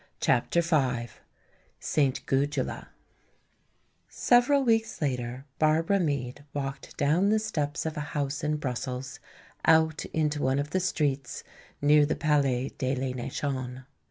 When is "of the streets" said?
10.57-11.43